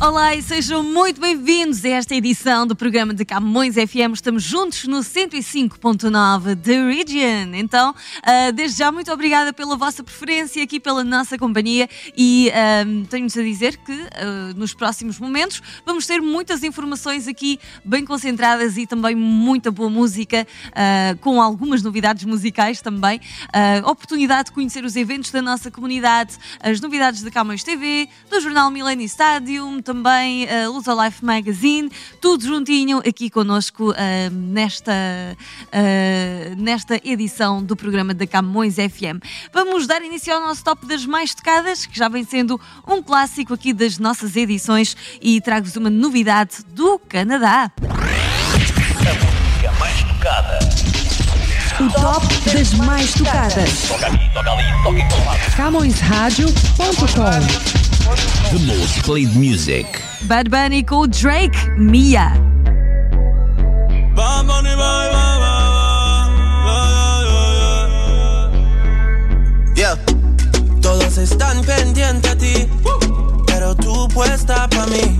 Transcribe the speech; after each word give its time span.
Olá 0.00 0.34
e 0.34 0.42
sejam 0.42 0.82
muito 0.82 1.20
bem-vindos 1.20 1.84
a 1.84 1.88
esta 1.90 2.16
edição 2.16 2.66
do 2.66 2.74
programa 2.74 3.14
de 3.14 3.24
Camões 3.24 3.76
FM. 3.76 4.12
Estamos 4.12 4.42
juntos 4.42 4.84
no 4.84 4.98
105.9 4.98 6.56
The 6.60 6.84
Region. 6.84 7.54
Então, 7.54 7.92
uh, 7.92 8.52
desde 8.52 8.78
já, 8.78 8.90
muito 8.90 9.10
obrigada 9.12 9.52
pela 9.52 9.76
vossa 9.76 10.02
preferência 10.02 10.62
aqui, 10.62 10.80
pela 10.80 11.04
nossa 11.04 11.38
companhia 11.38 11.88
e 12.16 12.50
uh, 12.50 13.06
tenho-vos 13.06 13.38
a 13.38 13.42
dizer 13.42 13.76
que 13.78 13.92
uh, 13.92 14.06
nos 14.56 14.74
próximos 14.74 15.18
momentos 15.20 15.62
vamos 15.86 16.06
ter 16.06 16.20
muitas 16.20 16.64
informações 16.64 17.28
aqui 17.28 17.60
bem 17.84 18.04
concentradas 18.04 18.76
e 18.76 18.88
também 18.88 19.14
muita 19.14 19.70
boa 19.70 19.88
música, 19.88 20.46
com 21.20 21.40
algumas 21.40 21.82
novidades 21.82 22.24
musicais 22.24 22.80
também. 22.80 23.20
oportunidade 23.84 24.46
de 24.46 24.52
conhecer 24.52 24.84
os 24.84 24.96
eventos 24.96 25.30
da 25.30 25.40
nossa 25.40 25.70
comunidade, 25.70 26.36
as 26.60 26.80
novidades 26.80 27.22
da 27.22 27.30
Camões 27.30 27.62
TV, 27.62 28.08
do 28.28 28.40
jornal 28.40 28.70
Millennium 28.70 29.06
Stadium, 29.06 29.80
também 29.84 30.48
a 30.48 30.68
Lusa 30.68 30.92
Life 30.94 31.24
Magazine, 31.24 31.90
tudo 32.20 32.44
juntinho 32.44 32.98
aqui 32.98 33.28
connosco 33.28 33.90
uh, 33.90 33.94
nesta, 34.32 34.92
uh, 34.92 36.56
nesta 36.56 37.00
edição 37.04 37.62
do 37.62 37.76
programa 37.76 38.14
da 38.14 38.26
Camões 38.26 38.76
FM. 38.76 39.22
Vamos 39.52 39.86
dar 39.86 40.02
início 40.02 40.34
ao 40.34 40.40
nosso 40.40 40.64
top 40.64 40.86
das 40.86 41.04
mais 41.04 41.34
tocadas, 41.34 41.84
que 41.84 41.96
já 41.96 42.08
vem 42.08 42.24
sendo 42.24 42.58
um 42.88 43.02
clássico 43.02 43.54
aqui 43.54 43.72
das 43.72 43.98
nossas 43.98 44.34
edições 44.34 44.96
e 45.20 45.40
trago-vos 45.40 45.76
uma 45.76 45.90
novidade 45.90 46.64
do 46.68 46.98
Canadá. 46.98 47.70
A 49.68 49.72
mais 49.78 50.02
tocada. 50.02 50.58
O 51.80 51.90
top 51.90 52.26
das 52.52 52.72
mais 52.74 53.12
tocadas. 53.12 53.88
Toca 53.88 54.06
ali, 54.06 54.30
toca 54.32 54.50
ali, 54.50 54.64
toca 54.82 54.98
em 54.98 55.08
todo 55.08 55.26
lado. 55.26 55.56
CamõesRádio.com 55.56 57.93
The 58.04 58.60
most 58.66 59.02
played 59.02 59.34
music. 59.34 59.86
Bad 60.28 60.50
Bunny 60.50 60.82
com 60.82 61.06
Drake, 61.08 61.56
Mia. 61.78 62.32
Yeah. 69.74 69.96
Todos 70.82 71.16
están 71.16 71.62
pendientes 71.64 72.30
a 72.30 72.36
ti, 72.36 72.68
pero 73.46 73.74
tú 73.74 74.06
puesta 74.08 74.68
pa' 74.68 74.86
mí, 74.86 75.16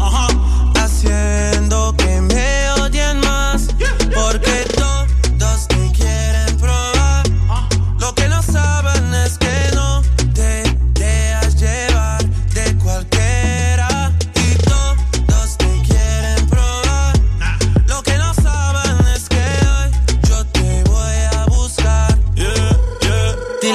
haciendo 0.77 1.95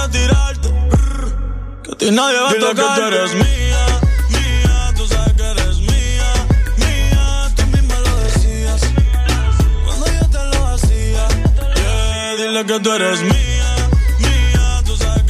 Que 0.00 0.08
dejen 0.08 0.12
de 0.12 0.18
tirarte. 0.18 0.68
brr, 0.68 1.82
Que 1.82 1.92
a 1.92 1.96
ti 1.96 2.10
nadie 2.10 2.40
va 2.40 2.50
a 2.50 2.54
tocar. 2.54 2.74
que 2.74 3.00
tú 3.00 3.06
eres 3.06 3.34
mía. 3.34 3.86
Mía, 4.30 4.92
tú 4.96 5.06
sabes 5.06 5.32
que 5.34 5.42
eres 5.42 5.78
mía. 5.78 6.32
Mía, 6.76 7.50
tú 7.56 7.66
misma 7.66 7.98
lo 7.98 8.16
decías. 8.16 8.80
Cuando 9.84 10.06
yo 10.06 10.28
te 10.30 10.44
lo 10.56 10.66
hacía. 10.68 11.28
Yeah, 11.74 12.36
dile 12.36 12.66
que 12.66 12.80
tú 12.80 12.92
eres 12.92 13.22
mía. 13.22 13.76
Mía, 14.20 14.82
tú 14.86 14.96
sabes 14.96 15.20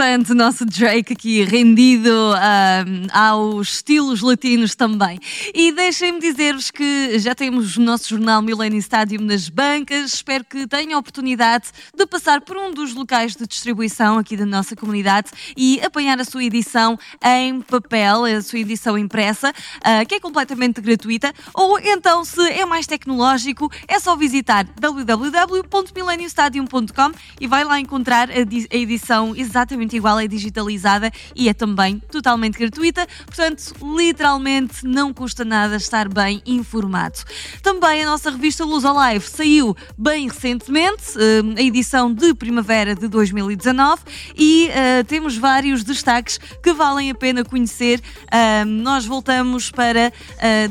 interessante 0.00 0.32
o 0.32 0.34
nosso 0.34 0.64
Drake 0.64 1.12
aqui 1.12 1.44
rendido 1.44 2.10
ahm, 2.34 3.06
aos 3.12 3.74
estilos 3.74 4.22
latinos 4.22 4.74
também. 4.74 5.20
E 5.54 5.70
deixem-me 5.72 6.18
dizer-vos 6.18 6.70
que 6.70 7.18
já 7.18 7.34
temos 7.34 7.76
o 7.76 7.82
nosso 7.82 8.08
jornal 8.08 8.40
Millennium 8.40 8.78
Stadium 8.78 9.20
nas 9.22 9.50
bancas. 9.50 10.14
Espero 10.14 10.42
que 10.44 10.66
tenham 10.66 10.96
a 10.96 11.00
oportunidade 11.00 11.66
de 11.94 12.06
passar 12.06 12.40
por 12.40 12.56
um 12.56 12.72
dos 12.72 12.94
locais 12.94 13.36
de 13.36 13.46
distribuição 13.46 14.16
aqui 14.16 14.38
da 14.38 14.46
nossa 14.46 14.74
comunidade 14.74 15.30
e 15.54 15.78
apanhar 15.82 16.18
a 16.18 16.24
sua 16.24 16.44
edição 16.44 16.98
em 17.22 17.60
papel, 17.60 18.24
a 18.24 18.40
sua 18.40 18.60
edição 18.60 18.96
impressa, 18.96 19.52
ah, 19.84 20.02
que 20.06 20.14
é 20.14 20.20
completamente 20.20 20.80
gratuita. 20.80 21.30
Ou 21.52 21.78
então, 21.78 22.24
se 22.24 22.40
é 22.50 22.64
mais 22.64 22.86
tecnológico, 22.86 23.70
é 23.86 24.00
só 24.00 24.16
visitar 24.16 24.64
www.millenniumstadium.com 24.64 27.12
e 27.38 27.46
vai 27.46 27.64
lá 27.64 27.78
encontrar 27.78 28.30
a 28.30 28.76
edição 28.76 29.36
exatamente 29.36 29.89
igual, 29.96 30.18
é 30.18 30.26
digitalizada 30.26 31.10
e 31.34 31.48
é 31.48 31.54
também 31.54 31.98
totalmente 32.10 32.58
gratuita. 32.58 33.06
Portanto, 33.26 33.74
literalmente 33.96 34.84
não 34.84 35.12
custa 35.12 35.44
nada 35.44 35.76
estar 35.76 36.08
bem 36.08 36.42
informado. 36.46 37.18
Também 37.62 38.02
a 38.02 38.06
nossa 38.06 38.30
revista 38.30 38.64
Luz 38.64 38.84
Alive 38.84 39.28
saiu 39.28 39.76
bem 39.96 40.28
recentemente, 40.28 41.02
eh, 41.16 41.60
a 41.60 41.62
edição 41.62 42.12
de 42.12 42.34
primavera 42.34 42.94
de 42.94 43.08
2019, 43.08 44.02
e 44.36 44.68
eh, 44.68 45.02
temos 45.04 45.36
vários 45.36 45.84
destaques 45.84 46.38
que 46.62 46.72
valem 46.72 47.10
a 47.10 47.14
pena 47.14 47.44
conhecer. 47.44 48.00
Ah, 48.30 48.64
nós 48.64 49.04
voltamos 49.06 49.70
para 49.70 50.12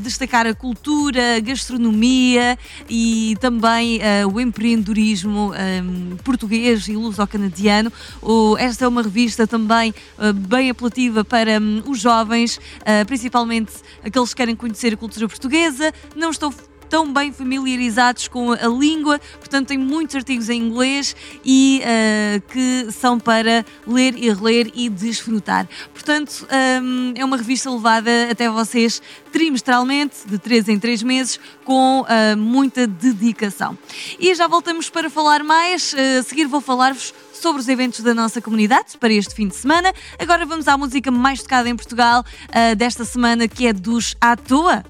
destacar 0.02 0.48
a 0.48 0.54
cultura, 0.54 1.38
a 1.38 1.40
gastronomia 1.40 2.58
e 2.90 3.38
também 3.40 4.00
o 4.32 4.40
empreendedorismo 4.40 5.52
português 6.24 6.88
e 6.88 6.96
luso-canadiano. 6.96 7.92
Esta 8.58 8.86
é 8.86 8.88
uma 8.88 9.04
revista 9.10 9.46
também 9.46 9.94
ah, 10.18 10.32
bem 10.32 10.70
apelativa 10.70 11.26
para 11.26 11.60
hum, 11.60 11.82
os 11.86 12.00
jovens, 12.00 12.60
ah, 12.82 13.04
principalmente 13.06 13.74
aqueles 14.04 14.30
que 14.30 14.36
querem 14.36 14.56
conhecer 14.56 14.94
a 14.94 14.98
cultura 14.98 15.28
portuguesa. 15.28 15.92
Não 16.16 16.30
estou 16.30 16.54
tão 16.90 17.14
bem 17.14 17.32
familiarizados 17.32 18.28
com 18.28 18.52
a 18.52 18.68
língua, 18.68 19.20
portanto 19.38 19.68
tem 19.68 19.78
muitos 19.78 20.16
artigos 20.16 20.50
em 20.50 20.60
inglês 20.60 21.16
e 21.46 21.82
ah, 21.86 22.42
que 22.52 22.92
são 22.92 23.20
para 23.20 23.66
ler 23.86 24.16
e 24.18 24.32
reler 24.34 24.72
e 24.74 24.90
desfrutar. 24.90 25.68
Portanto, 25.94 26.48
hum, 26.82 27.14
é 27.16 27.24
uma 27.24 27.38
revista 27.38 27.70
levada 27.70 28.10
até 28.32 28.50
vocês 28.50 29.02
trimestralmente, 29.32 30.28
de 30.28 30.40
3 30.40 30.70
em 30.70 30.80
3 30.80 31.04
meses, 31.04 31.40
com 31.64 32.06
ah, 32.08 32.36
muita 32.36 32.88
dedicação. 32.88 33.78
E 34.20 34.34
já 34.34 34.48
voltamos 34.48 34.90
para 34.90 35.10
falar 35.10 35.44
mais. 35.44 35.94
Ah, 35.96 36.20
a 36.20 36.24
seguir 36.24 36.46
vou 36.46 36.62
falar-vos 36.62 37.14
sobre 37.40 37.62
os 37.62 37.68
eventos 37.68 38.02
da 38.02 38.14
nossa 38.14 38.42
comunidade 38.42 38.98
para 39.00 39.14
este 39.14 39.34
fim 39.34 39.48
de 39.48 39.56
semana. 39.56 39.94
Agora 40.20 40.46
vamos 40.46 40.68
à 40.68 40.78
música 40.78 41.10
mais 41.10 41.42
tocada 41.42 41.70
em 41.70 41.76
Portugal 41.76 42.24
uh, 42.50 42.76
desta 42.76 43.06
semana, 43.06 43.48
que 43.48 43.68
é 43.68 43.74
dos 43.74 44.16
À 44.20 44.36
Toa. 44.36 44.84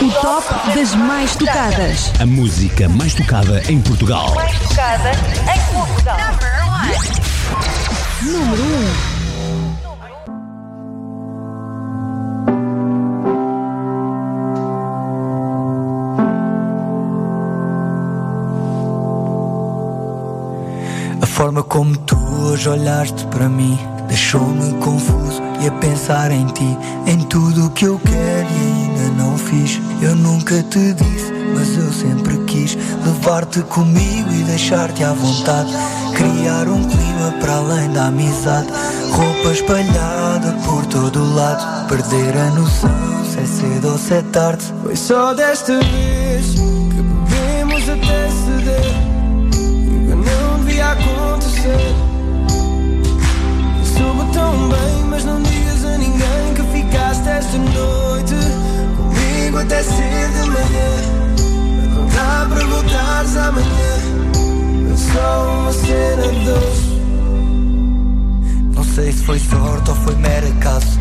O 0.00 0.10
top 0.20 0.74
das 0.74 0.94
mais 0.94 1.36
tocadas. 1.36 2.10
A 2.20 2.26
música 2.26 2.88
mais 2.88 3.14
tocada 3.14 3.62
em 3.70 3.80
Portugal. 3.80 4.34
Mais 4.34 4.58
tocada 4.60 5.10
em 5.12 5.74
Portugal. 5.74 6.18
Número 8.22 8.62
1. 9.10 9.13
Hoje 22.54 22.68
olhaste 22.68 23.26
para 23.26 23.48
mim 23.48 23.76
deixou-me 24.06 24.74
confuso 24.74 25.42
e 25.60 25.66
a 25.66 25.72
pensar 25.72 26.30
em 26.30 26.46
ti, 26.46 26.78
em 27.04 27.18
tudo 27.24 27.66
o 27.66 27.70
que 27.70 27.84
eu 27.84 27.98
quero 27.98 28.46
e 28.48 29.00
ainda 29.00 29.22
não 29.22 29.36
fiz. 29.36 29.80
Eu 30.00 30.14
nunca 30.14 30.62
te 30.62 30.92
disse, 30.94 31.32
mas 31.52 31.76
eu 31.76 31.92
sempre 31.92 32.38
quis 32.44 32.76
levar-te 33.04 33.60
comigo 33.62 34.30
e 34.30 34.44
deixar-te 34.44 35.02
à 35.02 35.12
vontade. 35.12 35.72
Criar 36.14 36.68
um 36.68 36.84
clima 36.84 37.34
para 37.40 37.54
além 37.54 37.90
da 37.92 38.06
amizade, 38.06 38.68
roupa 39.10 39.50
espalhada 39.50 40.52
por 40.64 40.86
todo 40.86 41.34
lado. 41.34 41.88
Perder 41.88 42.36
a 42.36 42.50
noção 42.50 43.24
se 43.32 43.40
é 43.40 43.46
cedo 43.46 43.88
ou 43.88 43.98
se 43.98 44.14
é 44.14 44.22
tarde. 44.22 44.64
Foi 44.82 44.94
só 44.94 45.34
desta 45.34 45.80
vez 45.80 46.54
que 46.54 47.02
bebemos 47.02 47.88
até 47.88 48.28
ceder. 48.30 48.94
E 49.52 50.14
não 50.14 50.64
devia 50.64 50.92
acontecer. 50.92 52.13
Tão 54.34 54.68
bem, 54.68 55.04
mas 55.08 55.24
não 55.24 55.40
digas 55.40 55.84
a 55.84 55.96
ninguém 55.96 56.54
que 56.56 56.62
ficaste 56.76 57.28
esta 57.28 57.56
noite 57.56 58.34
comigo 58.96 59.58
até 59.58 59.80
ser 59.80 60.28
de 60.28 60.50
manhã. 60.50 60.90
Não 61.94 62.06
dá 62.06 62.46
para 62.48 62.66
voltares 62.66 63.36
amanhã. 63.36 63.94
É 64.92 64.96
só 64.96 65.60
uma 65.60 65.72
cena 65.72 66.26
doce. 66.44 67.00
Não 68.74 68.82
sei 68.82 69.12
se 69.12 69.22
foi 69.22 69.38
sorte 69.38 69.90
ou 69.90 69.96
foi 69.96 70.16
mero 70.16 70.48
acaso. 70.48 70.98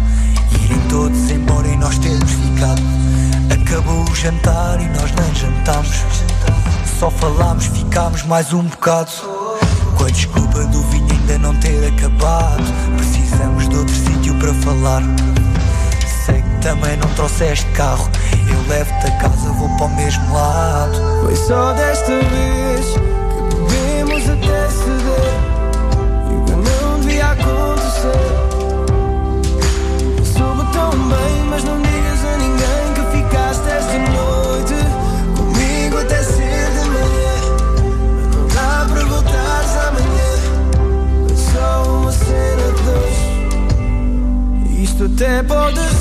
Irem 0.64 0.80
todos 0.88 1.32
embora 1.32 1.68
e 1.68 1.76
nós 1.76 1.98
termos 1.98 2.32
ficado. 2.32 2.84
Acabou 3.52 4.04
o 4.04 4.16
jantar 4.16 4.80
e 4.80 4.88
nós 4.90 5.12
nem 5.12 5.34
jantámos. 5.34 6.04
Só 7.00 7.10
falámos, 7.10 7.66
ficámos 7.66 8.22
mais 8.24 8.54
um 8.54 8.62
bocado. 8.64 9.12
Com 9.98 10.06
a 10.06 10.10
desculpa 10.10 10.64
do 10.66 10.82
vinho 10.84 11.12
ainda 11.12 11.40
não 11.40 11.56
ter 11.56 11.88
acabado. 11.88 12.64
Precisamos 13.34 13.68
de 13.68 13.76
outro 13.78 13.96
sítio 13.96 14.36
para 14.36 14.54
falar. 14.54 15.02
Sei 16.24 16.40
que 16.40 16.62
também 16.62 16.96
não 16.98 17.10
trouxeste 17.16 17.66
carro. 17.72 18.08
Eu 18.48 18.70
levo-te 18.70 19.08
a 19.08 19.18
casa, 19.18 19.50
vou 19.54 19.70
para 19.76 19.88
o 19.88 19.96
mesmo 19.96 20.32
lado. 20.32 20.96
Foi 21.24 21.36
só 21.36 21.74
desta 21.74 22.12
vez 22.12 22.96
doce. 44.94 45.44
Isto 45.44 45.93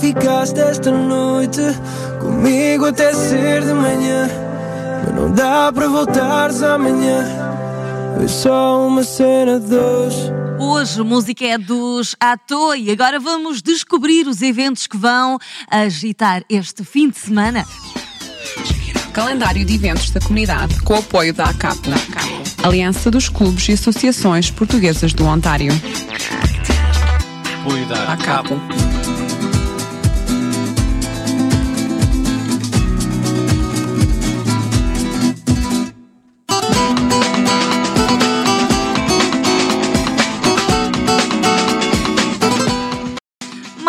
ficaste 0.00 0.58
esta 0.60 0.90
noite 0.90 1.60
comigo 2.20 2.86
até 2.86 3.12
ser 3.12 3.62
de 3.62 3.72
manhã. 3.72 4.28
Mas 5.04 5.14
não 5.14 5.32
dá 5.32 5.72
para 5.72 5.88
voltares 5.88 6.62
amanhã. 6.62 7.24
É 8.22 8.28
só 8.28 8.86
uma 8.86 9.02
cena 9.02 9.60
de 9.60 9.66
dois. 9.68 10.14
Hoje 10.58 11.00
a 11.00 11.04
música 11.04 11.44
é 11.44 11.58
dos 11.58 12.16
À 12.18 12.36
Toa 12.36 12.76
e 12.76 12.90
agora 12.90 13.20
vamos 13.20 13.60
descobrir 13.60 14.26
os 14.26 14.40
eventos 14.40 14.86
que 14.86 14.96
vão 14.96 15.38
agitar 15.70 16.42
este 16.48 16.82
fim 16.82 17.10
de 17.10 17.18
semana. 17.18 17.64
Calendário 19.12 19.64
de 19.64 19.74
eventos 19.74 20.10
da 20.10 20.20
comunidade 20.20 20.80
com 20.82 20.94
o 20.94 20.98
apoio 20.98 21.32
da 21.32 21.44
ACAP, 21.44 21.78
Aliança 22.62 23.10
dos 23.10 23.28
Clubes 23.28 23.68
e 23.68 23.72
Associações 23.72 24.50
Portuguesas 24.50 25.12
do 25.12 25.24
Ontário. 25.24 25.72
apoio 27.66 27.86
da 27.86 28.12
À 28.12 28.85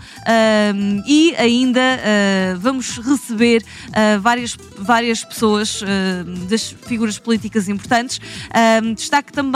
hum, 0.74 1.02
e 1.06 1.34
ainda 1.36 1.80
ah, 1.80 2.56
vamos 2.58 2.98
receber 2.98 3.64
ah, 3.92 4.18
várias, 4.18 4.56
várias 4.78 5.24
pessoas 5.24 5.82
ah, 5.82 6.24
das 6.48 6.74
figuras 6.86 7.18
políticas 7.18 7.68
importantes. 7.68 8.20
Um, 8.82 8.94
destaque 8.94 9.32
também 9.32 9.47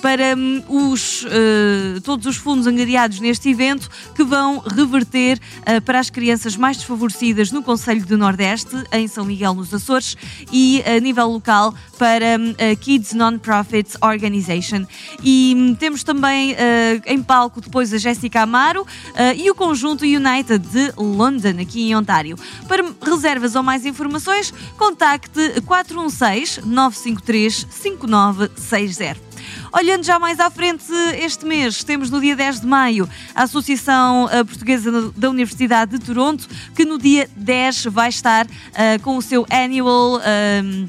para 0.00 0.36
hum, 0.36 0.62
os, 0.68 1.24
eh, 1.28 2.00
todos 2.02 2.26
os 2.26 2.36
fundos 2.36 2.66
angariados 2.66 3.20
neste 3.20 3.50
evento 3.50 3.88
que 4.14 4.24
vão 4.24 4.58
reverter 4.58 5.38
eh, 5.64 5.80
para 5.80 5.98
as 5.98 6.10
crianças 6.10 6.56
mais 6.56 6.76
desfavorecidas 6.76 7.50
no 7.50 7.62
Conselho 7.62 8.04
do 8.04 8.16
Nordeste, 8.16 8.76
em 8.92 9.06
São 9.08 9.24
Miguel 9.24 9.54
nos 9.54 9.72
Açores, 9.72 10.16
e 10.52 10.82
a 10.86 11.00
nível 11.00 11.28
local 11.28 11.74
para 11.98 12.38
hum, 12.38 12.54
a 12.58 12.76
Kids 12.76 13.12
Non-Profit 13.12 13.96
Organization. 14.02 14.86
E 15.22 15.54
hum, 15.56 15.74
temos 15.74 16.02
também 16.02 16.52
eh, 16.52 17.00
em 17.06 17.22
palco 17.22 17.60
depois 17.60 17.92
a 17.92 17.98
Jéssica 17.98 18.42
Amaro 18.42 18.86
eh, 19.14 19.36
e 19.36 19.50
o 19.50 19.54
conjunto 19.54 20.04
United 20.04 20.58
de 20.58 20.92
London, 20.96 21.60
aqui 21.60 21.88
em 21.88 21.96
Ontário. 21.96 22.36
Para 22.68 22.84
reservas 23.02 23.54
ou 23.54 23.62
mais 23.62 23.84
informações, 23.84 24.52
contacte 24.76 25.60
416 25.62 26.64
953 26.64 27.66
5960. 27.70 29.35
Olhando 29.72 30.04
já 30.04 30.18
mais 30.18 30.40
à 30.40 30.50
frente 30.50 30.84
este 31.18 31.44
mês, 31.44 31.84
temos 31.84 32.10
no 32.10 32.20
dia 32.20 32.36
10 32.36 32.60
de 32.60 32.66
maio 32.66 33.08
a 33.34 33.42
Associação 33.42 34.28
eh, 34.30 34.44
Portuguesa 34.44 35.10
da 35.10 35.30
Universidade 35.30 35.98
de 35.98 36.04
Toronto, 36.04 36.48
que 36.74 36.84
no 36.84 36.98
dia 36.98 37.28
10 37.36 37.86
vai 37.86 38.08
estar 38.08 38.46
eh, 38.74 38.98
com 38.98 39.16
o 39.16 39.22
seu 39.22 39.46
annual. 39.50 40.20
ehm, 40.24 40.88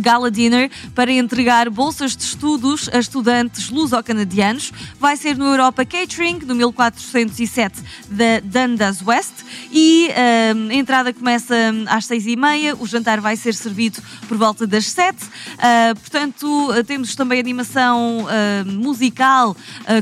Gala 0.00 0.30
Dinner 0.30 0.70
para 0.94 1.12
entregar 1.12 1.68
bolsas 1.68 2.16
de 2.16 2.24
estudos 2.24 2.88
a 2.92 2.98
estudantes 2.98 3.70
luso-canadianos. 3.70 4.72
Vai 4.98 5.16
ser 5.16 5.36
no 5.36 5.44
Europa 5.44 5.84
Catering, 5.84 6.40
no 6.44 6.54
1407 6.54 7.82
da 8.08 8.40
Dundas 8.42 9.02
West. 9.02 9.32
E 9.72 10.08
hum, 10.54 10.68
a 10.70 10.74
entrada 10.74 11.12
começa 11.12 11.54
às 11.88 12.06
seis 12.06 12.26
e 12.26 12.36
meia, 12.36 12.74
o 12.76 12.86
jantar 12.86 13.20
vai 13.20 13.36
ser 13.36 13.54
servido 13.54 14.02
por 14.28 14.36
volta 14.36 14.66
das 14.66 14.86
sete. 14.86 15.24
Ah, 15.58 15.94
portanto, 15.94 16.68
temos 16.86 17.14
também 17.14 17.40
animação 17.40 18.26
ah, 18.28 18.64
musical 18.64 19.56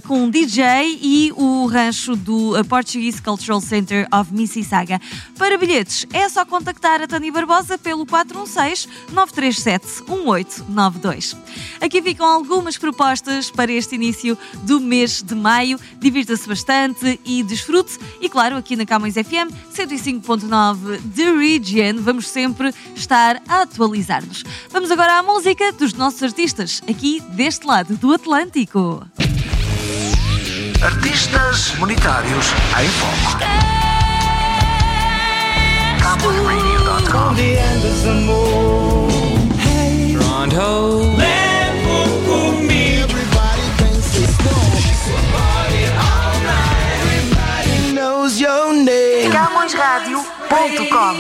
com 0.07 0.25
um 0.25 0.31
DJ 0.31 0.99
e 1.01 1.33
o 1.37 1.67
rancho 1.67 2.15
do 2.17 2.53
Portuguese 2.69 3.21
Cultural 3.21 3.61
Center 3.61 4.07
of 4.13 4.33
Mississauga. 4.33 5.01
Para 5.39 5.59
bilhetes, 5.59 6.07
é 6.13 6.29
só 6.29 6.45
contactar 6.45 7.01
a 7.03 7.07
Tânia 7.07 7.33
Barbosa 7.33 7.77
pelo 7.79 8.07
416 8.07 8.89
937 9.13 9.72
1892. 10.09 11.37
Aqui 11.81 12.03
ficam 12.03 12.27
algumas 12.27 12.77
propostas 12.77 13.51
para 13.51 13.73
este 13.73 13.95
início 13.95 14.37
do 14.63 14.81
mês 14.81 15.23
de 15.23 15.35
maio. 15.35 15.79
Divirta-se 15.99 16.49
bastante 16.49 17.21
e 17.25 17.43
desfrute. 17.43 17.99
E 18.21 18.29
claro, 18.29 18.57
aqui 18.57 18.77
na 18.77 18.87
Camões 18.87 19.15
FM 19.15 19.51
105.9 19.75 21.01
The 21.15 21.31
Region, 21.33 22.03
vamos 22.03 22.29
sempre 22.29 22.73
estar 22.95 23.41
a 23.49 23.63
atualizar-nos. 23.63 24.45
Vamos 24.71 24.91
agora 24.91 25.19
à 25.19 25.23
música 25.23 25.73
dos 25.73 25.95
nossos 25.95 26.23
artistas, 26.23 26.83
aqui 26.89 27.21
deste 27.31 27.67
lado 27.67 27.97
do 27.97 28.13
Atlântico. 28.13 29.07
Artistas 30.83 31.75
monetários 31.79 32.47
em 32.81 32.89
foco. 32.89 33.73
CamõesRadio.com 40.43 41.13
knows 47.95 48.41
your 48.41 48.73
name. 48.73 49.31
CamõesRádio.com 49.31 51.15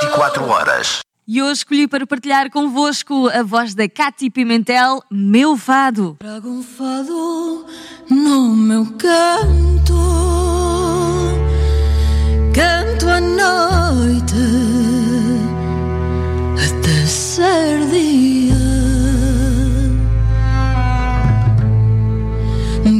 24 0.00 0.48
horas. 0.48 1.00
E 1.26 1.40
hoje 1.40 1.52
escolhi 1.52 1.86
para 1.86 2.04
partilhar 2.06 2.50
convosco 2.50 3.28
a 3.28 3.44
voz 3.44 3.74
da 3.74 3.88
Cátia 3.88 4.28
Pimentel, 4.30 5.02
Meu 5.08 5.56
Fado. 5.56 6.16
Trago 6.18 6.48
um 6.48 6.62
fado 6.62 7.64
no 8.10 8.56
meu 8.56 8.86
canto, 8.98 9.94
canto 12.52 13.08
à 13.08 13.20
noite 13.20 13.77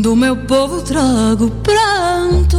Do 0.08 0.16
meu 0.16 0.34
povo 0.34 0.80
trago 0.80 1.50
pranto 1.62 2.56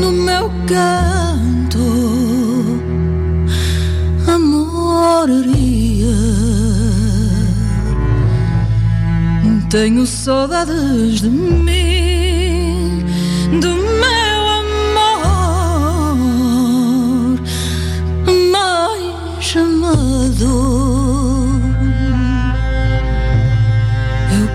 no 0.00 0.10
meu 0.10 0.50
canto, 0.66 1.78
amoria. 4.26 6.16
Tenho 9.70 10.04
saudades 10.04 11.20
de 11.20 11.30
mim, 11.30 11.93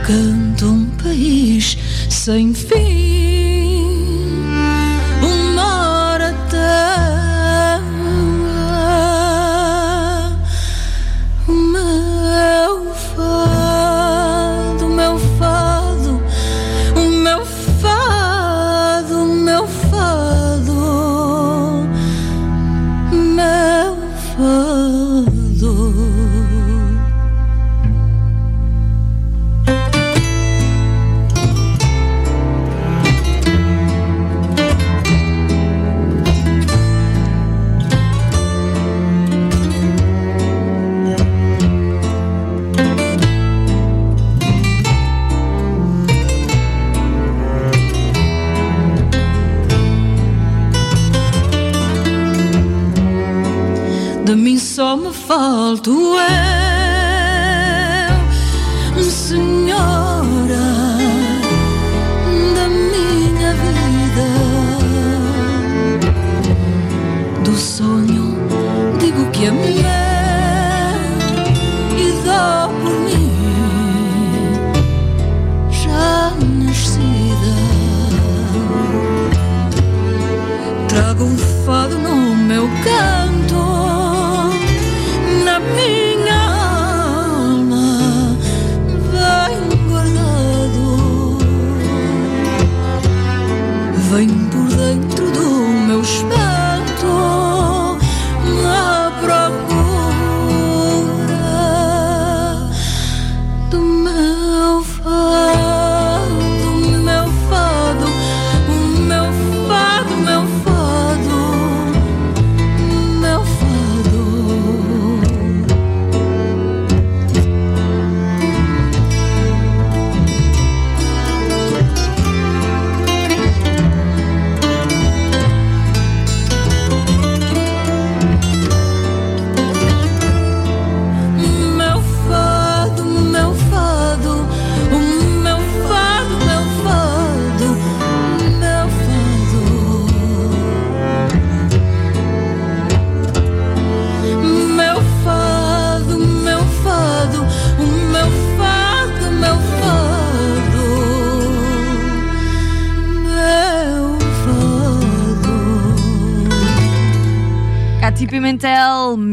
canto 0.09 0.65
um 0.65 0.85
país 1.03 1.77
sem 2.09 2.51
fim, 2.51 3.18
too 55.77 56.08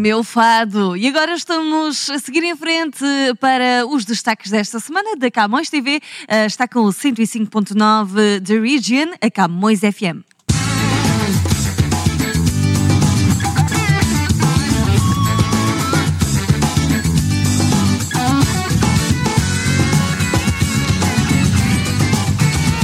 meu 0.06 0.22
fado. 0.22 0.96
E 0.96 1.08
agora 1.08 1.34
estamos 1.34 2.08
a 2.10 2.18
seguir 2.20 2.44
em 2.44 2.54
frente 2.54 3.04
para 3.40 3.84
os 3.88 4.04
destaques 4.04 4.52
desta 4.52 4.78
semana 4.78 5.16
da 5.16 5.28
Camões 5.32 5.68
TV. 5.68 6.00
Ah, 6.28 6.46
está 6.46 6.68
com 6.68 6.82
o 6.82 6.90
105.9 6.90 8.40
The 8.40 8.56
Region, 8.56 9.14
a 9.20 9.28
Camões 9.28 9.80
FM. 9.80 10.22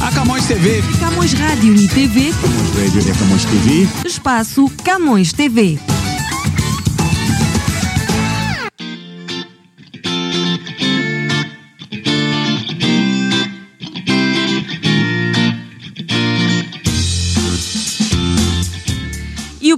A 0.01 0.11
Camões 0.11 0.47
TV. 0.49 0.83
Camões 0.99 1.33
Rádio 1.35 1.77
e 1.77 1.87
TV, 1.87 2.33
Radio 2.33 3.11
é 3.11 3.15
Camões 3.17 3.45
TV. 3.45 3.89
espaço 4.05 4.69
Camões 4.85 5.33
TV. 5.33 5.79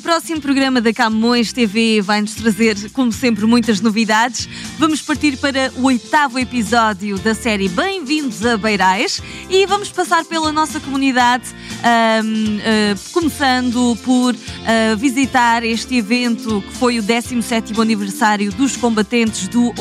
Próximo 0.04 0.38
programa 0.38 0.82
da 0.82 0.92
Camões 0.92 1.50
TV 1.50 2.02
vai-nos 2.02 2.34
trazer, 2.34 2.90
como 2.90 3.10
sempre, 3.10 3.46
muitas 3.46 3.80
novidades. 3.80 4.46
Vamos 4.78 5.00
partir 5.00 5.38
para 5.38 5.72
o 5.78 5.84
oitavo 5.84 6.38
episódio 6.38 7.18
da 7.18 7.34
série 7.34 7.70
Bem-vindos 7.70 8.44
a 8.44 8.58
Beirais 8.58 9.22
e 9.48 9.64
vamos 9.64 9.88
passar 9.88 10.22
pela 10.26 10.52
nossa 10.52 10.78
comunidade, 10.78 11.44
ahm, 11.82 12.58
ah, 12.60 12.98
começando 13.12 13.96
por 14.04 14.36
ah, 14.66 14.94
visitar 14.94 15.64
este 15.64 15.96
evento 15.96 16.60
que 16.60 16.74
foi 16.74 16.98
o 16.98 17.02
17º 17.02 17.80
aniversário 17.80 18.52
dos 18.52 18.76
combatentes 18.76 19.48
do, 19.48 19.72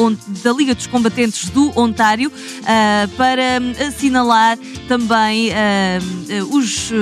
da 0.42 0.54
Liga 0.54 0.74
dos 0.74 0.88
Combatentes 0.88 1.50
do 1.50 1.78
Ontário, 1.78 2.32
ah, 2.66 3.10
para 3.18 3.58
assinalar 3.86 4.58
também 4.88 5.52
os. 6.50 6.94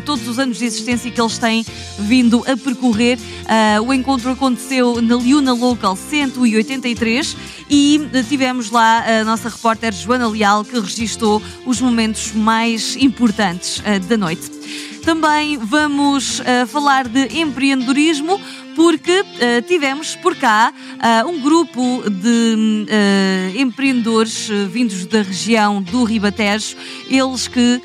Todos 0.00 0.26
os 0.28 0.38
anos 0.38 0.58
de 0.58 0.64
existência 0.64 1.10
que 1.10 1.20
eles 1.20 1.38
têm 1.38 1.64
vindo 1.98 2.44
a 2.46 2.56
percorrer. 2.56 3.18
Ah, 3.46 3.80
o 3.80 3.92
encontro 3.92 4.30
aconteceu 4.30 5.00
na 5.00 5.16
Liuna 5.16 5.52
Local 5.52 5.96
183 5.96 7.36
e 7.68 8.08
eh, 8.12 8.22
tivemos 8.22 8.70
lá 8.70 9.04
a 9.20 9.24
nossa 9.24 9.48
repórter 9.48 9.92
Joana 9.92 10.28
Leal 10.28 10.64
que 10.64 10.78
registou 10.78 11.42
os 11.64 11.80
momentos 11.80 12.32
mais 12.32 12.96
importantes 12.96 13.82
ah, 13.84 13.98
da 13.98 14.16
noite. 14.16 14.50
Também 15.06 15.56
vamos 15.56 16.40
ah, 16.40 16.66
falar 16.66 17.06
de 17.06 17.38
empreendedorismo 17.38 18.40
porque 18.74 19.24
ah, 19.40 19.62
tivemos 19.62 20.16
por 20.16 20.34
cá 20.34 20.74
ah, 20.98 21.24
um 21.26 21.40
grupo 21.40 22.02
de 22.10 22.86
ah, 22.90 23.56
empreendedores 23.56 24.48
vindos 24.68 25.06
da 25.06 25.22
região 25.22 25.80
do 25.80 26.02
Ribatejo, 26.02 26.76
eles 27.08 27.46
que 27.46 27.80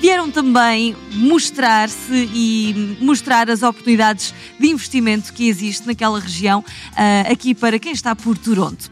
vieram 0.00 0.30
também 0.30 0.96
mostrar-se 1.12 2.28
e 2.32 2.96
mostrar 3.00 3.50
as 3.50 3.62
oportunidades 3.62 4.32
de 4.58 4.68
investimento 4.68 5.32
que 5.32 5.48
existe 5.48 5.86
naquela 5.86 6.20
região, 6.20 6.64
ah, 6.96 7.30
aqui 7.30 7.54
para 7.54 7.78
quem 7.78 7.92
está 7.92 8.14
por 8.14 8.36
Toronto. 8.38 8.90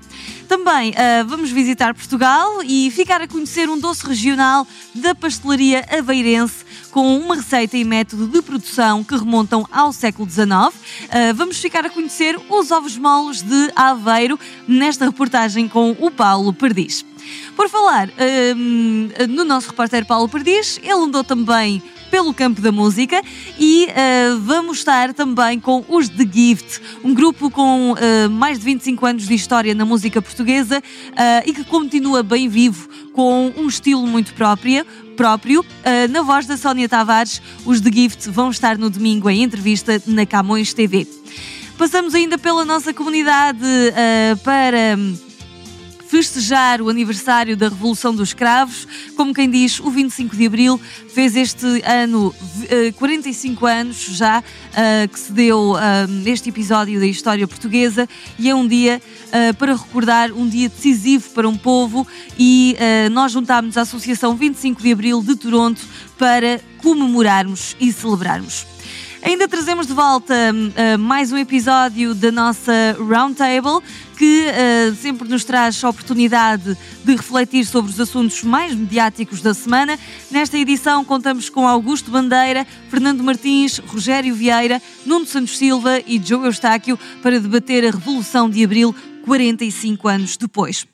Também 0.48 0.94
ah, 0.96 1.24
vamos 1.24 1.50
visitar 1.50 1.94
Portugal 1.94 2.62
e 2.64 2.90
ficar 2.90 3.20
a 3.20 3.28
conhecer 3.28 3.68
um 3.68 3.78
doce 3.78 4.06
regional 4.06 4.66
da 4.94 5.14
pastelaria 5.14 5.84
aveirense 5.90 6.64
com 6.90 7.18
uma 7.18 7.36
receita 7.36 7.76
e 7.76 7.84
método 7.84 8.26
de 8.26 8.42
produção 8.42 9.04
que 9.04 9.16
remontam 9.16 9.66
ao 9.70 9.92
século 9.92 10.28
XIX. 10.28 10.46
Ah, 10.48 10.72
vamos 11.34 11.58
ficar 11.58 11.86
a 11.86 11.90
conhecer 11.90 12.38
os 12.48 12.70
ovos 12.70 12.96
moles 12.96 13.42
de 13.42 13.70
Aveiro 13.76 14.38
nesta 14.66 15.04
reportagem 15.04 15.68
com 15.68 15.96
o 16.00 16.10
Paulo 16.10 16.52
Perdiz. 16.52 17.04
Por 17.54 17.68
falar 17.68 18.08
hum, 18.56 19.08
no 19.28 19.44
nosso 19.44 19.68
repórter 19.68 20.04
Paulo 20.04 20.28
Perdiz, 20.28 20.78
ele 20.82 20.92
andou 20.92 21.24
também 21.24 21.82
pelo 22.10 22.32
campo 22.32 22.60
da 22.60 22.72
música 22.72 23.20
e 23.58 23.88
ah, 23.90 24.38
vamos 24.40 24.78
estar 24.78 25.12
também 25.12 25.58
com 25.60 25.84
os 25.88 26.08
The 26.08 26.24
Gift, 26.32 26.80
um 27.04 27.14
grupo 27.14 27.50
com 27.50 27.94
ah, 27.96 28.28
mais 28.28 28.58
de 28.58 28.64
25 28.64 29.06
anos 29.06 29.26
de 29.26 29.34
história 29.34 29.74
na 29.74 29.84
música 29.84 30.22
portuguesa 30.22 30.82
ah, 31.16 31.42
e 31.44 31.52
que 31.52 31.64
continua 31.64 32.22
bem 32.22 32.48
vivo 32.48 32.88
com 33.12 33.52
um 33.56 33.68
estilo 33.68 34.06
muito 34.06 34.34
próprio. 34.34 34.84
próprio. 35.16 35.64
Na 36.10 36.22
voz 36.22 36.46
da 36.46 36.58
Sónia 36.58 36.86
Tavares, 36.88 37.40
os 37.64 37.80
The 37.80 37.90
Gift 37.90 38.30
vão 38.30 38.50
estar 38.50 38.76
no 38.76 38.90
domingo 38.90 39.30
em 39.30 39.42
entrevista 39.42 40.02
na 40.06 40.26
Camões 40.26 40.74
TV. 40.74 41.06
Passamos 41.78 42.14
ainda 42.14 42.36
pela 42.36 42.64
nossa 42.66 42.92
comunidade 42.92 43.58
para 44.44 44.98
festejar 46.08 46.80
o 46.80 46.88
aniversário 46.88 47.56
da 47.56 47.68
Revolução 47.68 48.14
dos 48.14 48.32
Cravos. 48.32 48.86
Como 49.16 49.34
quem 49.34 49.50
diz, 49.50 49.80
o 49.80 49.90
25 49.90 50.36
de 50.36 50.46
Abril 50.46 50.80
fez 51.12 51.36
este 51.36 51.66
ano 51.84 52.34
eh, 52.68 52.92
45 52.92 53.66
anos 53.66 53.96
já 53.96 54.42
eh, 54.74 55.08
que 55.08 55.18
se 55.18 55.32
deu 55.32 55.76
eh, 55.76 56.30
este 56.30 56.50
episódio 56.50 57.00
da 57.00 57.06
história 57.06 57.46
portuguesa 57.46 58.08
e 58.38 58.48
é 58.48 58.54
um 58.54 58.66
dia 58.66 59.00
eh, 59.32 59.52
para 59.54 59.74
recordar, 59.74 60.32
um 60.32 60.48
dia 60.48 60.68
decisivo 60.68 61.30
para 61.30 61.48
um 61.48 61.56
povo 61.56 62.06
e 62.38 62.76
eh, 62.78 63.08
nós 63.08 63.32
juntámos 63.32 63.76
a 63.76 63.82
Associação 63.82 64.36
25 64.36 64.82
de 64.82 64.92
Abril 64.92 65.22
de 65.22 65.36
Toronto 65.36 65.82
para 66.18 66.60
comemorarmos 66.78 67.76
e 67.80 67.92
celebrarmos. 67.92 68.75
Ainda 69.26 69.48
trazemos 69.48 69.88
de 69.88 69.92
volta 69.92 70.32
uh, 70.32 70.98
mais 71.00 71.32
um 71.32 71.36
episódio 71.36 72.14
da 72.14 72.30
nossa 72.30 72.96
Roundtable 72.96 73.82
que 74.16 74.46
uh, 74.46 74.94
sempre 74.94 75.28
nos 75.28 75.42
traz 75.42 75.82
a 75.82 75.88
oportunidade 75.88 76.78
de 77.04 77.16
refletir 77.16 77.66
sobre 77.66 77.90
os 77.90 77.98
assuntos 77.98 78.44
mais 78.44 78.72
mediáticos 78.72 79.42
da 79.42 79.52
semana. 79.52 79.98
Nesta 80.30 80.56
edição 80.56 81.04
contamos 81.04 81.48
com 81.48 81.66
Augusto 81.66 82.08
Bandeira, 82.08 82.64
Fernando 82.88 83.24
Martins, 83.24 83.78
Rogério 83.78 84.32
Vieira, 84.32 84.80
Nuno 85.04 85.26
Santos 85.26 85.58
Silva 85.58 85.98
e 86.06 86.22
Joe 86.24 86.46
Eustáquio 86.46 86.96
para 87.20 87.40
debater 87.40 87.84
a 87.84 87.90
Revolução 87.90 88.48
de 88.48 88.62
Abril 88.62 88.94
45 89.24 90.06
anos 90.06 90.36
depois. 90.36 90.86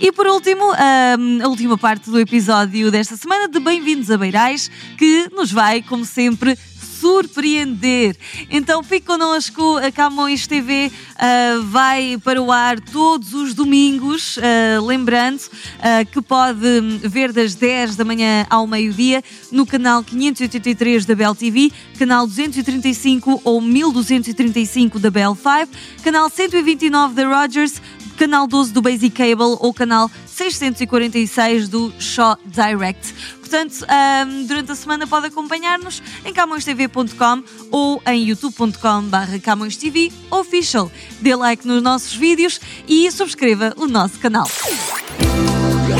E 0.00 0.12
por 0.12 0.28
último, 0.28 0.62
a 0.72 1.48
última 1.48 1.76
parte 1.76 2.08
do 2.08 2.20
episódio 2.20 2.92
desta 2.92 3.16
semana 3.16 3.48
de 3.48 3.58
Bem-vindos 3.58 4.08
a 4.08 4.16
Beirais, 4.16 4.70
que 4.96 5.28
nos 5.32 5.50
vai, 5.50 5.82
como 5.82 6.04
sempre, 6.04 6.56
surpreender. 7.02 8.16
Então 8.48 8.80
fique 8.84 9.04
connosco, 9.04 9.76
a 9.78 9.90
Camões 9.90 10.46
TV 10.46 10.88
uh, 10.88 11.62
vai 11.64 12.16
para 12.22 12.40
o 12.40 12.52
ar 12.52 12.78
todos 12.78 13.34
os 13.34 13.54
domingos, 13.54 14.36
uh, 14.36 14.86
lembrando 14.86 15.40
uh, 15.40 16.06
que 16.12 16.22
pode 16.22 16.60
ver 17.02 17.32
das 17.32 17.56
10 17.56 17.96
da 17.96 18.04
manhã 18.04 18.46
ao 18.48 18.68
meio-dia 18.68 19.20
no 19.50 19.66
canal 19.66 20.04
583 20.04 21.04
da 21.04 21.16
Bell 21.16 21.34
TV, 21.34 21.72
canal 21.98 22.24
235 22.24 23.40
ou 23.42 23.60
1235 23.60 25.00
da 25.00 25.10
Bell 25.10 25.34
5, 25.34 25.76
canal 26.04 26.30
129 26.30 27.14
da 27.14 27.26
Rogers, 27.26 27.82
canal 28.16 28.46
12 28.46 28.72
do 28.72 28.80
Basic 28.80 29.10
Cable 29.10 29.56
ou 29.58 29.74
canal 29.74 30.08
646 30.24 31.68
do 31.68 31.92
Shaw 31.98 32.38
Direct. 32.46 33.12
Portanto, 33.52 33.84
um, 33.84 34.46
durante 34.46 34.72
a 34.72 34.74
semana 34.74 35.06
pode 35.06 35.26
acompanhar-nos 35.26 36.02
em 36.24 36.32
camõestv.com 36.32 37.44
ou 37.70 38.02
em 38.06 38.24
youtube.com 38.24 39.02
barra 39.02 39.38
camõestv 39.38 40.10
official. 40.30 40.90
Dê 41.20 41.36
like 41.36 41.66
nos 41.66 41.82
nossos 41.82 42.14
vídeos 42.14 42.58
e 42.88 43.12
subscreva 43.12 43.74
o 43.76 43.86
nosso 43.86 44.18
canal. 44.20 44.48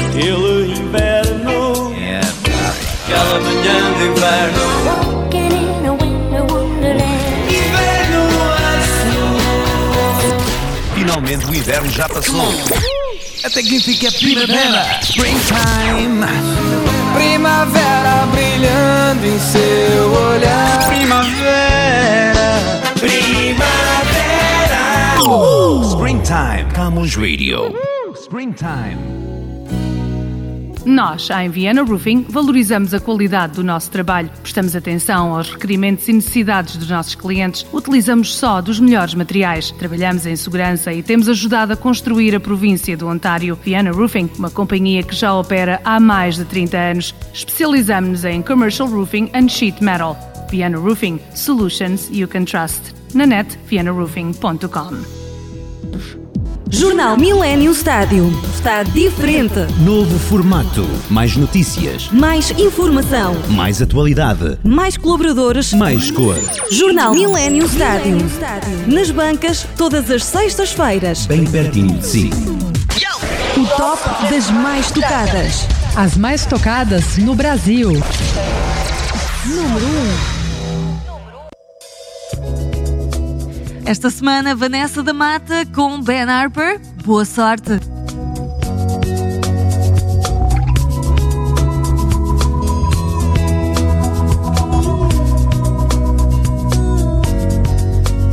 Aquele 0.08 0.72
inverno, 0.72 1.92
aquela 3.04 3.38
manhã 3.40 3.98
de 3.98 4.04
inverno. 4.06 4.62
Finalmente 10.94 11.44
o 11.44 11.54
inverno 11.54 11.90
já 11.90 12.08
passou. 12.08 12.48
Até 13.44 13.62
que 13.62 13.78
fica 13.78 14.08
a 14.08 14.12
primavera. 14.12 15.00
Springtime. 15.02 17.01
Primavera 17.14 18.26
brilhando 18.32 19.26
em 19.26 19.38
seu 19.38 20.12
olhar. 20.12 20.86
Primavera. 20.88 22.58
Primavera. 22.98 24.32
Springtime. 25.90 26.72
Camões 26.74 27.14
Radio. 27.14 27.74
Springtime. 28.14 29.21
Nós, 30.84 31.30
a 31.30 31.46
Viana 31.46 31.82
Roofing, 31.82 32.26
valorizamos 32.28 32.92
a 32.92 32.98
qualidade 32.98 33.54
do 33.54 33.62
nosso 33.62 33.90
trabalho, 33.90 34.28
prestamos 34.42 34.74
atenção 34.74 35.34
aos 35.34 35.50
requerimentos 35.50 36.08
e 36.08 36.12
necessidades 36.12 36.76
dos 36.76 36.88
nossos 36.88 37.14
clientes, 37.14 37.64
utilizamos 37.72 38.34
só 38.34 38.60
dos 38.60 38.80
melhores 38.80 39.14
materiais, 39.14 39.70
trabalhamos 39.70 40.26
em 40.26 40.34
segurança 40.34 40.92
e 40.92 41.02
temos 41.02 41.28
ajudado 41.28 41.72
a 41.72 41.76
construir 41.76 42.34
a 42.34 42.40
província 42.40 42.96
do 42.96 43.06
Ontário. 43.06 43.56
Viana 43.62 43.92
Roofing, 43.92 44.28
uma 44.36 44.50
companhia 44.50 45.04
que 45.04 45.14
já 45.14 45.32
opera 45.34 45.80
há 45.84 46.00
mais 46.00 46.36
de 46.36 46.44
30 46.44 46.76
anos. 46.76 47.14
Especializamos-nos 47.32 48.24
em 48.24 48.42
Commercial 48.42 48.88
Roofing 48.88 49.30
and 49.34 49.48
Sheet 49.48 49.82
Metal. 49.82 50.16
Viana 50.50 50.78
Roofing, 50.78 51.20
solutions 51.34 52.08
you 52.10 52.26
can 52.26 52.44
trust. 52.44 52.92
Na 53.14 53.26
net, 53.26 53.58
vianaroofing.com. 53.66 56.21
Jornal 56.74 57.18
Millennium 57.18 57.74
Stádio. 57.74 58.32
Está 58.54 58.82
diferente. 58.82 59.60
Novo 59.84 60.18
formato. 60.18 60.88
Mais 61.10 61.36
notícias. 61.36 62.08
Mais 62.10 62.50
informação. 62.52 63.36
Mais 63.50 63.82
atualidade. 63.82 64.58
Mais 64.64 64.96
colaboradores. 64.96 65.74
Mais 65.74 66.10
cor. 66.10 66.34
Jornal 66.70 67.12
Millennium 67.12 67.66
Stádio. 67.68 68.16
Nas 68.86 69.10
bancas, 69.10 69.66
todas 69.76 70.10
as 70.10 70.24
sextas-feiras. 70.24 71.26
Bem 71.26 71.44
pertinho 71.44 71.98
de 71.98 72.06
si. 72.06 72.30
O 73.54 73.66
top 73.76 74.02
das 74.30 74.50
mais 74.50 74.90
tocadas. 74.90 75.68
As 75.94 76.16
mais 76.16 76.46
tocadas 76.46 77.18
no 77.18 77.34
Brasil. 77.34 77.90
Número 79.44 79.86
1. 79.86 80.31
Esta 83.84 84.10
semana, 84.10 84.54
Vanessa 84.54 85.02
da 85.02 85.12
Mata 85.12 85.66
com 85.74 86.00
Ben 86.00 86.22
Harper. 86.22 86.80
Boa 87.04 87.24
sorte! 87.24 87.72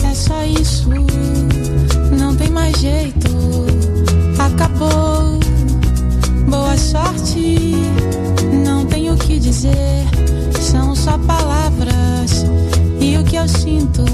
É 0.04 0.14
só 0.14 0.44
isso, 0.46 0.90
não 2.18 2.36
tem 2.36 2.50
mais 2.50 2.78
jeito. 2.80 3.30
Acabou. 4.38 5.40
Boa 6.48 6.78
sorte, 6.78 7.76
não 8.64 8.86
tenho 8.86 9.14
o 9.14 9.18
que 9.18 9.40
dizer. 9.40 10.06
São 10.60 10.96
só 10.96 11.18
palavras 11.18 12.46
e 13.02 13.18
o 13.18 13.24
que 13.24 13.36
eu 13.36 13.48
sinto 13.48 14.09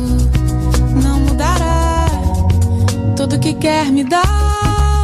quer 3.66 3.92
me 3.92 4.04
dar 4.04 5.04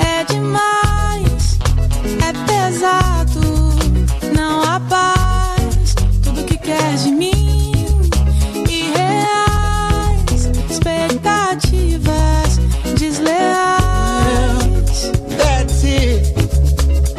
é 0.00 0.24
demais, 0.24 1.58
é 2.26 2.32
pesado, 2.48 3.42
não 4.34 4.62
há 4.62 4.80
paz. 4.80 5.94
Tudo 6.22 6.42
que 6.44 6.56
quer 6.56 6.96
de 6.96 7.10
mim, 7.10 7.70
irreais, 8.66 10.48
expectativas 10.70 12.58
desleais. 12.98 13.42
That's 15.36 15.84
it. 15.84 16.32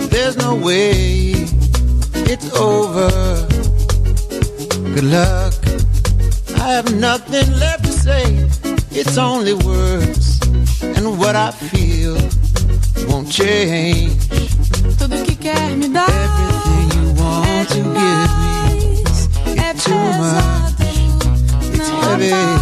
There's 0.10 0.38
no 0.38 0.56
way 0.56 1.34
it's 2.26 2.52
over. 2.56 3.12
Good 4.96 5.04
luck. 5.04 5.54
I 6.56 6.74
have 6.74 6.96
nothing 6.96 7.48
left 7.60 7.86
to 7.86 7.92
say. 7.92 8.26
It's 8.92 9.20
only 9.20 9.54
words, 9.54 10.19
and 11.00 11.18
what 11.18 11.36
I 11.36 11.52
feel 11.52 12.16
won't 13.08 13.32
change. 13.32 14.12
Tudo 14.98 15.24
que 15.24 15.36
quer 15.36 15.76
me 15.78 15.88
dar 15.88 16.10
Everything 16.10 16.88
you 16.98 17.14
want 17.22 17.48
é 17.48 17.66
to 17.66 17.74
give 17.76 17.86
me, 17.86 17.94
demais, 17.96 19.30
é 19.58 19.72
it's 19.72 19.84
too 19.86 19.96
much. 20.20 20.80
It's 21.74 21.90
heavy. 21.90 22.59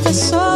pessoas. 0.00 0.55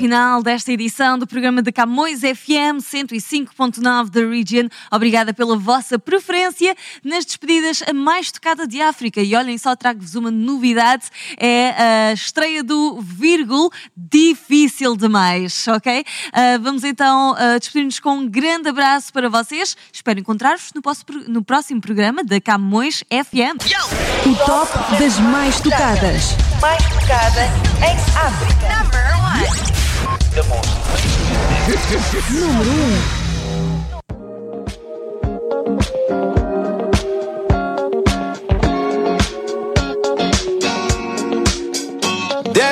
final 0.00 0.42
desta 0.42 0.72
edição 0.72 1.18
do 1.18 1.26
programa 1.26 1.60
de 1.60 1.70
Camões 1.70 2.20
FM 2.20 2.80
105.9 2.80 4.08
da 4.08 4.20
Region. 4.20 4.66
Obrigada 4.90 5.34
pela 5.34 5.58
vossa 5.58 5.98
preferência 5.98 6.74
nas 7.04 7.26
despedidas 7.26 7.82
a 7.86 7.92
mais 7.92 8.32
tocada 8.32 8.66
de 8.66 8.80
África. 8.80 9.20
E 9.20 9.36
olhem 9.36 9.58
só, 9.58 9.76
trago-vos 9.76 10.14
uma 10.14 10.30
novidade: 10.30 11.04
é 11.36 11.74
a 11.76 12.12
estreia 12.14 12.64
do 12.64 12.98
Virgul 13.02 13.70
Difícil 13.94 14.96
Demais, 14.96 15.68
ok? 15.68 16.00
Uh, 16.00 16.62
vamos 16.62 16.82
então 16.82 17.32
uh, 17.32 17.58
despedir-nos 17.58 18.00
com 18.00 18.20
um 18.20 18.26
grande 18.26 18.70
abraço 18.70 19.12
para 19.12 19.28
vocês. 19.28 19.76
Espero 19.92 20.18
encontrar-vos 20.18 20.72
no, 20.74 20.80
no, 21.28 21.44
próximo 21.44 21.78
programa 21.78 22.24
da 22.24 22.40
Camões 22.40 23.04
FM. 23.10 23.60
O 24.24 24.46
top 24.46 24.72
das 24.98 25.18
mais 25.18 25.60
tocadas. 25.60 26.36
Mais 26.58 26.82
tocada 26.84 27.44
em 27.86 27.96
África. 28.16 28.82
Number 28.82 29.10
one 29.18 29.89
demonstra. 30.30 30.80
Número 32.30 32.70
1 32.70 33.30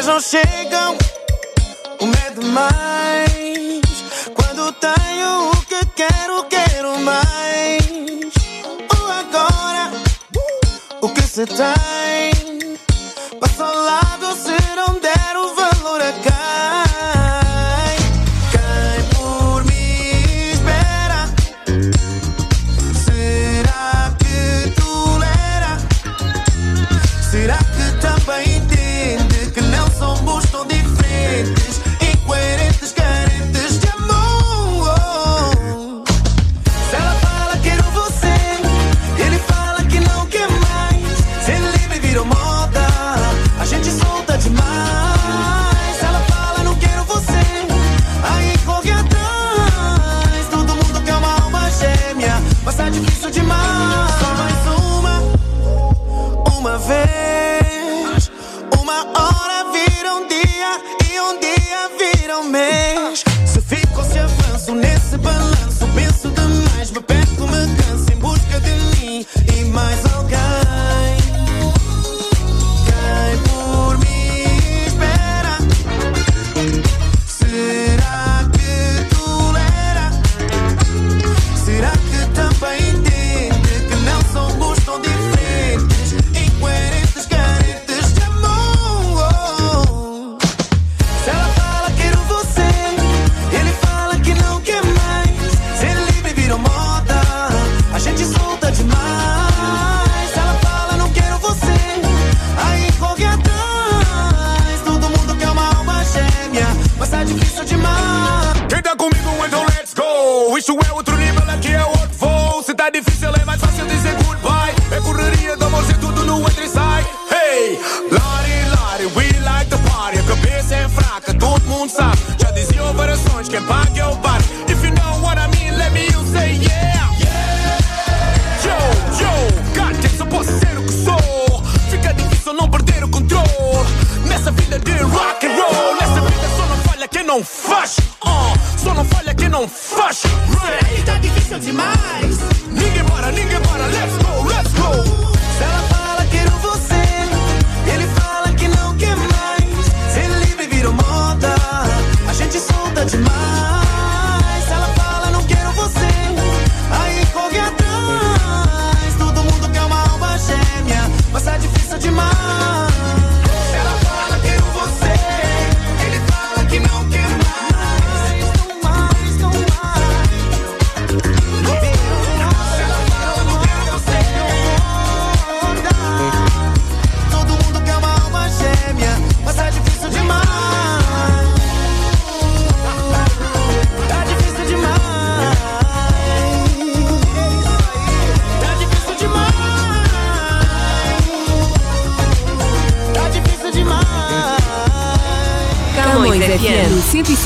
não 0.09 0.21
chegam 0.21 0.97
o 2.01 2.07
medo 2.07 2.43
mais. 2.47 3.29
Quando 4.35 4.73
tenho 4.73 5.51
o 5.51 5.57
que 5.67 5.85
quero, 5.95 6.45
quero 6.45 6.99
mais. 7.01 8.33
O 8.91 9.07
agora, 9.07 9.93
o 11.03 11.09
que 11.11 11.23
se 11.23 11.45
tem? 11.47 12.79
Passa 13.39 13.65
ao 13.65 13.77
lado 13.77 14.35
se 14.35 14.75
não 14.75 14.99
der. 14.99 15.18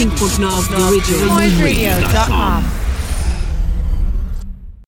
FM 0.02 0.10
105.9 0.10 0.68
The 0.68 0.90
Region. 0.90 1.28
CamõesRadio.com 1.28 2.71